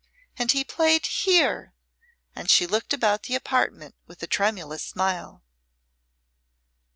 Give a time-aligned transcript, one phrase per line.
[0.35, 1.75] And he played here"
[2.35, 5.43] and she looked about the apartment with a tremulous smile.